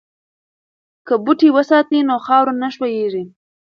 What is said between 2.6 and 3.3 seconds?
نه ښویېږي.